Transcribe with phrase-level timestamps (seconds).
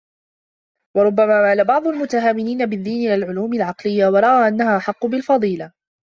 [0.97, 5.71] وَرُبَّمَا مَالَ بَعْضُ الْمُتَهَاوِنِينَ بِالدِّينِ إلَى الْعُلُومِ الْعَقْلِيَّةِ وَرَأَى أَنَّهَا أَحَقُّ بِالْفَضِيلَةِ